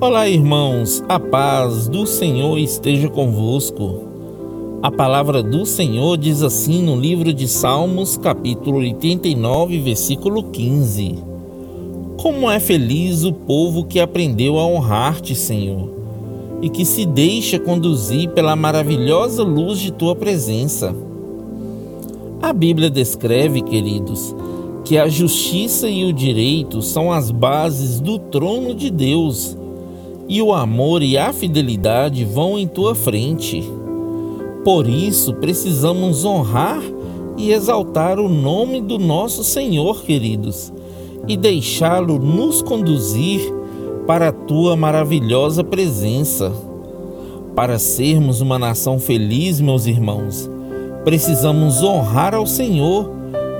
[0.00, 4.00] Olá, irmãos, a paz do Senhor esteja convosco.
[4.82, 11.16] A palavra do Senhor diz assim no livro de Salmos, capítulo 89, versículo 15:
[12.20, 15.88] Como é feliz o povo que aprendeu a honrar-te, Senhor,
[16.60, 20.94] e que se deixa conduzir pela maravilhosa luz de tua presença.
[22.42, 24.34] A Bíblia descreve, queridos,
[24.84, 29.56] que a justiça e o direito são as bases do trono de Deus
[30.28, 33.62] e o amor e a fidelidade vão em tua frente.
[34.64, 36.82] Por isso precisamos honrar
[37.36, 40.72] e exaltar o nome do nosso Senhor, queridos,
[41.28, 43.40] e deixá-lo nos conduzir
[44.06, 46.52] para a tua maravilhosa presença.
[47.54, 50.50] Para sermos uma nação feliz, meus irmãos,
[51.04, 53.10] precisamos honrar ao Senhor,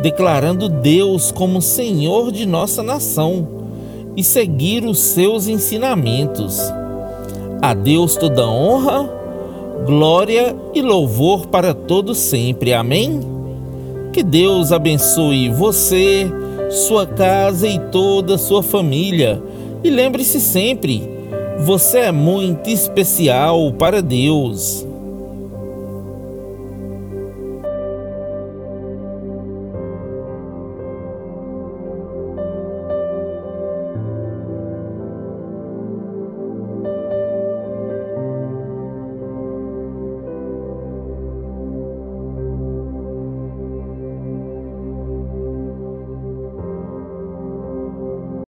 [0.03, 3.64] declarando Deus como Senhor de nossa nação
[4.17, 6.59] e seguir os seus ensinamentos.
[7.61, 9.09] A Deus toda honra,
[9.87, 12.73] glória e louvor para todos sempre.
[12.73, 13.21] Amém?
[14.13, 16.31] Que Deus abençoe você,
[16.71, 19.43] sua casa e toda a sua família.
[19.83, 21.03] E lembre-se sempre,
[21.65, 24.87] você é muito especial para Deus.